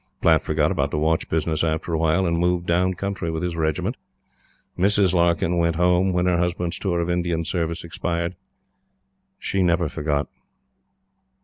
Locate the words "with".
3.29-3.43